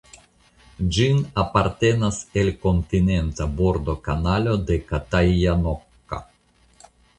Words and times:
Ĝin 0.95 1.19
apartenas 1.43 2.17
el 2.45 2.49
kontinenta 2.63 3.49
bordo 3.61 3.97
Kanalo 4.09 4.57
de 4.73 4.81
Katajanokka. 4.91 6.23